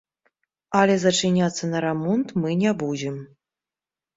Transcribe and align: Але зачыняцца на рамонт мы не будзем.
Але 0.79 0.95
зачыняцца 1.03 1.69
на 1.73 1.83
рамонт 1.87 2.27
мы 2.45 2.59
не 2.63 2.71
будзем. 2.85 3.21